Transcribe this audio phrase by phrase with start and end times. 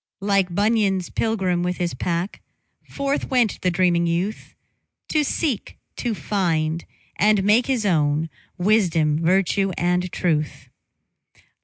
[0.31, 2.41] ]LIKE Bunyan's pilgrim with his pack,
[2.89, 4.55] Forth went the dreaming youth
[5.09, 6.85] To seek, to find,
[7.17, 8.27] and make his own
[8.57, 10.69] Wisdom, virtue, and truth.